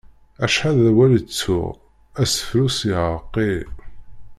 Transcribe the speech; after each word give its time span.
Acḥal 0.45 0.75
d 0.83 0.85
awal 0.89 1.11
i 1.19 1.21
ttuɣ... 1.23 1.67
asefru-s 2.21 2.77
iɛreq-iyi. 2.91 3.61